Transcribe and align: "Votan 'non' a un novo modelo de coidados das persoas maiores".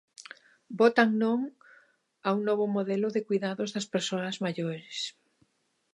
"Votan 0.79 1.09
'non' 1.21 1.43
a 2.27 2.29
un 2.37 2.41
novo 2.49 2.65
modelo 2.75 3.07
de 3.15 3.21
coidados 3.27 3.69
das 3.75 3.89
persoas 3.93 4.35
maiores". 4.45 4.95